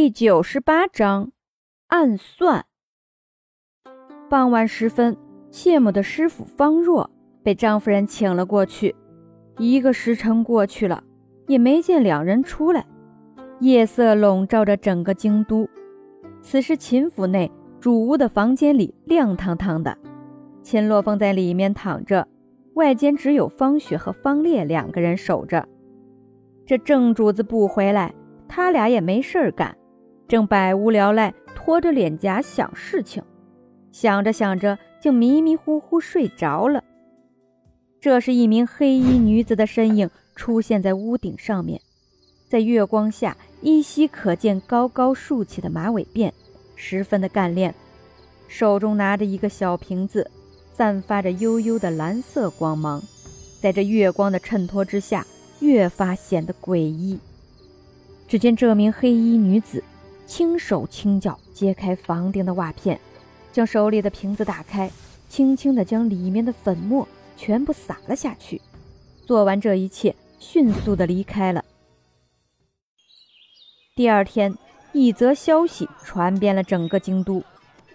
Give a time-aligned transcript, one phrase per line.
[0.00, 1.32] 第九十八章
[1.88, 2.66] 暗算。
[4.30, 5.16] 傍晚时分，
[5.50, 7.10] 谢母的师傅方若
[7.42, 8.94] 被张夫人请了过去。
[9.58, 11.02] 一个时辰过去了，
[11.48, 12.86] 也没见两人出来。
[13.58, 15.68] 夜色笼罩着整个京都。
[16.42, 19.98] 此时秦府内主屋的房间里亮堂堂的，
[20.62, 22.28] 秦洛风在里面躺着，
[22.74, 25.68] 外间只有方雪和方烈两个人守着。
[26.64, 28.14] 这正主子不回来，
[28.46, 29.76] 他俩也没事儿干。
[30.28, 33.22] 正百无聊赖，拖着脸颊想事情，
[33.90, 36.84] 想着想着，竟迷迷糊糊睡着了。
[37.98, 41.80] 这是一名黑衣女子的身影出现在屋顶上面，
[42.46, 46.30] 在月光下依稀可见高高竖起的马尾辫，
[46.76, 47.74] 十分的干练，
[48.48, 50.30] 手中拿着一个小瓶子，
[50.74, 53.02] 散发着幽幽的蓝色光芒，
[53.62, 55.26] 在这月光的衬托之下，
[55.60, 57.18] 越发显得诡异。
[58.28, 59.82] 只见这名黑衣女子。
[60.28, 63.00] 轻手轻脚揭开房顶的瓦片，
[63.50, 64.88] 将手里的瓶子打开，
[65.26, 68.60] 轻轻地将里面的粉末全部撒了下去。
[69.24, 71.64] 做完这一切，迅速地离开了。
[73.96, 74.54] 第二天，
[74.92, 77.42] 一则消息传遍了整个京都：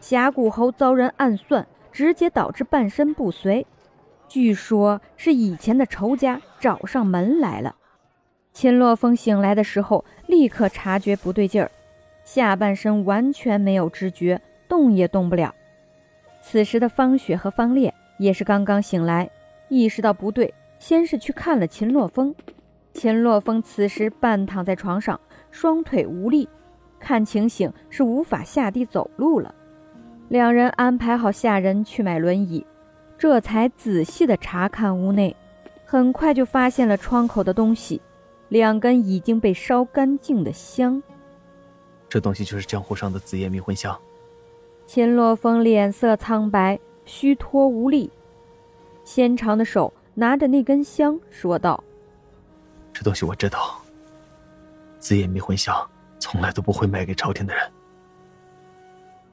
[0.00, 3.66] 峡谷侯遭人暗算，直接导致半身不遂。
[4.26, 7.76] 据说是以前的仇家找上门来了。
[8.54, 11.70] 秦洛风醒来的时候，立刻察觉不对劲儿。
[12.24, 15.54] 下半身完全没有知觉，动也动不了。
[16.40, 19.30] 此时的方雪和方烈也是刚刚醒来，
[19.68, 22.34] 意识到不对，先是去看了秦洛风。
[22.92, 25.18] 秦洛风此时半躺在床上，
[25.50, 26.48] 双腿无力，
[27.00, 29.54] 看情形是无法下地走路了。
[30.28, 32.66] 两人安排好下人去买轮椅，
[33.18, 35.34] 这才仔细的查看屋内，
[35.84, 38.00] 很快就发现了窗口的东西，
[38.48, 41.02] 两根已经被烧干净的香。
[42.12, 43.98] 这东西就是江湖上的紫叶迷魂香。
[44.84, 48.10] 秦洛风脸色苍白，虚脱无力，
[49.02, 51.82] 纤长的手拿着那根香，说道
[52.92, 53.80] ：“这东西我知道，
[54.98, 55.74] 紫叶迷魂香
[56.18, 57.72] 从来都不会卖给朝廷的人，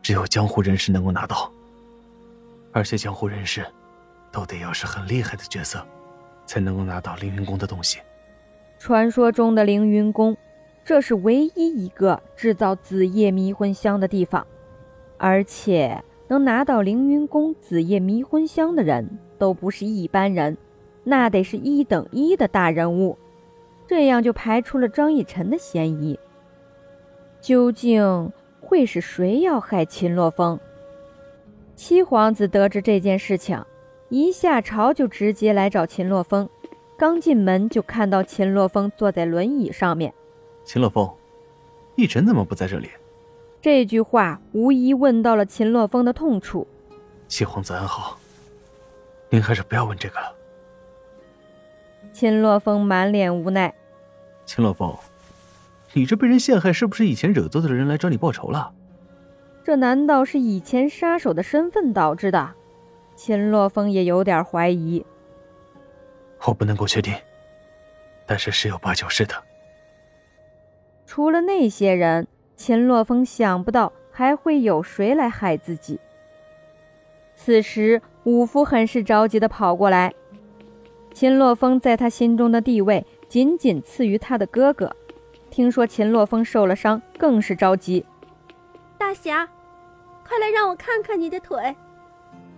[0.01, 1.51] 只有江湖人士能够拿到，
[2.71, 3.65] 而且江湖人士
[4.31, 5.85] 都得要是很厉害的角色，
[6.45, 7.99] 才能够拿到凌云宫的东西。
[8.77, 10.33] 传说中的凌云宫。”
[10.89, 14.43] 这是唯一一个制造紫叶迷魂香的地方，
[15.19, 19.07] 而且能拿到凌云宫紫叶迷魂香的人
[19.37, 20.57] 都不是一般人，
[21.03, 23.15] 那得是一等一的大人物。
[23.85, 26.19] 这样就排除了张逸晨的嫌疑。
[27.39, 30.59] 究竟会是谁要害秦洛风？
[31.75, 33.63] 七皇子得知这件事情，
[34.09, 36.49] 一下朝就直接来找秦洛风。
[36.97, 40.11] 刚进门就看到秦洛风坐在轮椅上面。
[40.69, 41.11] 秦洛风，
[41.95, 42.91] 逸晨怎么不在这里？
[43.59, 46.67] 这句话无疑问到了秦洛风的痛处。
[47.27, 48.19] 七皇子安好，
[49.31, 50.31] 您还是不要问这个了。
[52.13, 53.73] 秦洛风满脸无奈。
[54.45, 54.95] 秦洛风，
[55.93, 58.71] 你这被人陷害，是不是以前惹罪的人来找你报仇了？
[59.63, 62.53] 这难道是以前杀手的身份导致的？
[63.15, 65.03] 秦洛风也有点怀疑。
[66.45, 67.11] 我不能够确定，
[68.27, 69.33] 但是十有八九是的。
[71.09, 75.99] 除了那些人，秦洛风想不到还会有谁来害自己。
[77.33, 80.13] 此时，五福很是着急地跑过来。
[81.11, 84.95] 秦洛风在他心中的地位仅仅次于他的哥哥，
[85.49, 88.05] 听说秦洛风受了伤，更是着急。
[88.95, 89.49] 大侠，
[90.23, 91.75] 快来让我看看你的腿，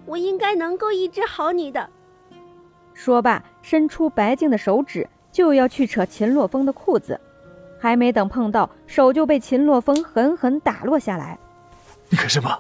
[0.05, 1.89] 我应该能够医治好你的。
[2.93, 7.17] 说罢，伸出白净的手指就要去扯秦洛风的裤子。
[7.81, 11.37] 还没等碰到手，就被秦洛风狠狠打落下来。
[12.09, 12.55] 你干什么？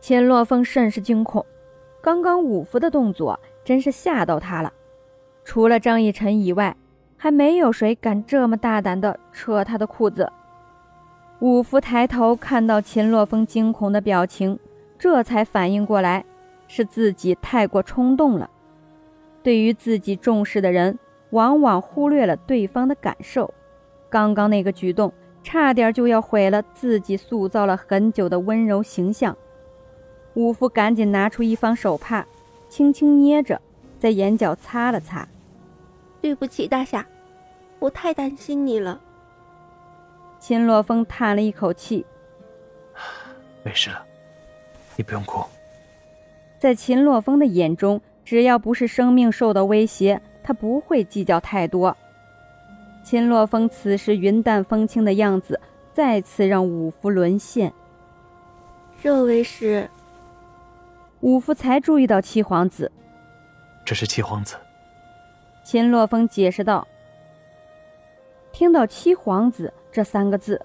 [0.00, 1.44] 秦洛风甚是惊恐，
[2.00, 4.72] 刚刚五福的动作真是吓到他了。
[5.44, 6.76] 除了张逸晨以外，
[7.16, 10.30] 还没有谁敢这么大胆的扯他的裤子。
[11.40, 14.56] 五福抬头看到秦洛风惊恐的表情，
[14.98, 16.24] 这才反应过来，
[16.68, 18.48] 是自己太过冲动了。
[19.42, 20.98] 对于自己重视的人，
[21.30, 23.52] 往往忽略了对方的感受。
[24.10, 25.10] 刚刚那个举动，
[25.42, 29.34] 差点就要毁了自己塑造了很久的温柔形象。
[30.34, 32.26] 武夫赶紧拿出一方手帕，
[32.68, 33.60] 轻轻捏着，
[33.98, 35.26] 在眼角擦了擦。
[36.20, 37.06] 对不起，大侠，
[37.78, 39.00] 我太担心你了。
[40.38, 42.04] 秦洛风叹了一口气
[43.62, 44.04] ：“没事了，
[44.96, 45.42] 你不用哭。”
[46.58, 51.96] 在秦洛风的眼中，只要不是生命受到威胁，他不会计较太多。
[53.02, 55.58] 秦洛风此时云淡风轻的样子，
[55.92, 57.72] 再次让五福沦陷。
[59.02, 59.88] 这位是？
[61.20, 62.90] 五福才注意到七皇子。
[63.84, 64.56] 这是七皇子。
[65.64, 66.86] 秦洛风解释道。
[68.52, 70.60] 听到“七皇子”这三个字，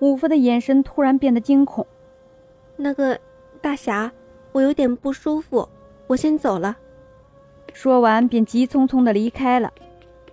[0.00, 1.86] 五福的眼神突然变得惊恐。
[2.76, 3.18] 那个
[3.60, 4.12] 大侠，
[4.52, 5.68] 我有点不舒服，
[6.06, 6.76] 我先走了。
[7.72, 9.72] 说完便急匆匆的离开了，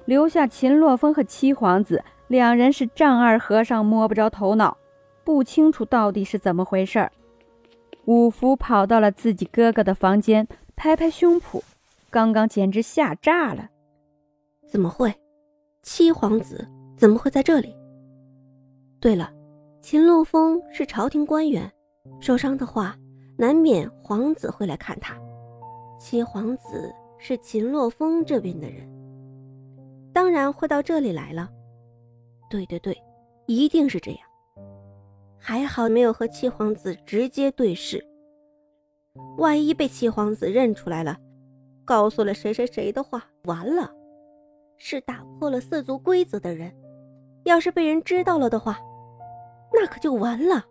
[0.10, 4.76] 留下秦洛风和七皇子两人是丈二和尚摸不着头脑，
[5.24, 7.12] 不清楚到底是怎么回事儿。
[8.06, 11.62] 五福跑到了自己哥哥的房间，拍拍胸脯，
[12.10, 13.70] 刚刚简直吓炸了。
[14.68, 15.14] 怎么会？
[15.84, 16.68] 七皇子
[16.98, 17.76] 怎么会在这里？
[19.00, 19.32] 对了，
[19.80, 21.72] 秦洛风是朝廷官员，
[22.20, 22.98] 受伤的话，
[23.38, 25.16] 难免皇子会来看他。
[26.00, 26.92] 七皇子。
[27.22, 28.90] 是秦洛风这边的人，
[30.20, 31.50] 当然会到这里来了。
[32.50, 33.02] 对对对，
[33.46, 34.20] 一定是这样。
[35.38, 38.06] 还好没有和七皇子直接对视，
[39.38, 41.18] 万一被七皇子认出来了，
[41.86, 43.90] 告诉了谁谁谁的话，完了。
[44.76, 46.70] 是打破了四族规则的人，
[47.46, 48.78] 要是被人知道了的话，
[49.72, 50.66] 那可就完了。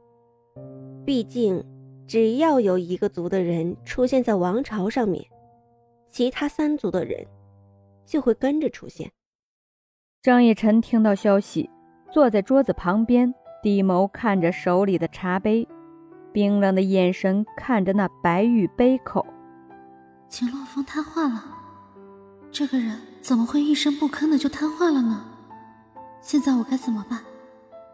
[1.06, 1.64] 毕竟，
[2.06, 5.24] 只要有一个族的人出现在王朝上面。
[6.10, 7.26] 其他三族的人
[8.04, 9.10] 就会跟着出现。
[10.20, 11.70] 张逸晨听到消息，
[12.10, 13.32] 坐在桌子旁边，
[13.62, 15.66] 低眸看着手里的茶杯，
[16.32, 19.24] 冰冷的眼神看着那白玉杯口。
[20.28, 21.44] 秦洛风瘫痪了，
[22.50, 25.24] 这个人怎么会一声不吭的就瘫痪了呢？
[26.20, 27.20] 现在我该怎么办？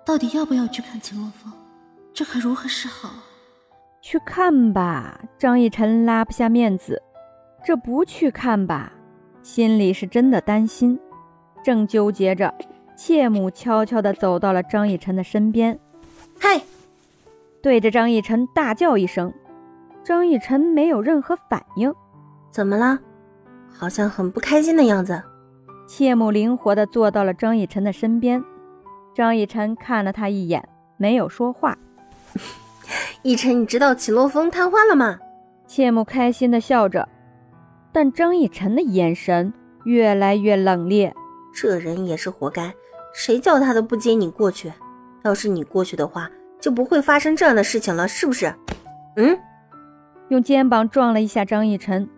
[0.06, 1.52] 到底要不要去看秦洛风？
[2.14, 3.10] 这可如何是好？
[4.00, 7.02] 去看吧，张逸晨拉不下面子。
[7.62, 8.90] 这不去看吧，
[9.42, 10.98] 心里是真的担心。
[11.64, 12.54] 正纠结着，
[12.94, 15.78] 妾母悄悄地走到了张逸晨的身边
[16.38, 16.60] ，“嗨！”
[17.62, 19.32] 对着张逸晨大叫一声。
[20.04, 21.92] 张逸晨没有任何反应。
[22.50, 22.98] 怎么了？
[23.72, 25.22] 好像很不开心的样子。
[25.88, 28.44] 妾母灵活地坐到了张逸晨的身边。
[29.14, 30.68] 张逸晨看了他一眼，
[30.98, 31.78] 没有说话。
[33.22, 35.18] 逸晨，你知道秦洛风瘫痪了吗？
[35.66, 37.08] 妾母开心地笑着。
[37.90, 39.52] 但张逸晨的眼神
[39.84, 41.12] 越来越冷冽，
[41.54, 42.74] 这人也是活该，
[43.12, 44.72] 谁叫他都不接你过去？
[45.22, 46.30] 要是你过去的话，
[46.60, 48.52] 就不会发生这样的事情了，是不是？
[49.16, 49.38] 嗯，
[50.28, 52.08] 用肩膀撞了一下张逸晨，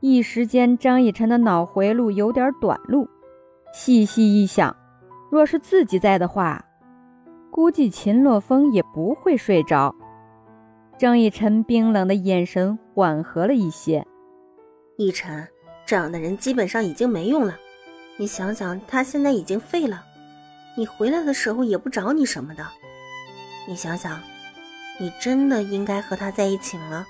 [0.00, 3.06] 一时间张逸晨的脑回路有点短路。
[3.74, 4.74] 细细一想，
[5.30, 6.64] 若是自己在的话，
[7.50, 9.94] 估计秦洛风也不会睡着。
[10.98, 14.06] 张逸晨冰冷的眼神缓和了一些。
[14.96, 15.46] 逸晨，
[15.86, 17.56] 这样的人基本上已经没用了。
[18.18, 20.04] 你想想，他现在已经废了，
[20.76, 22.66] 你回来的时候也不找你什么的。
[23.66, 24.20] 你想想，
[25.00, 27.06] 你真的应该和他在一起吗？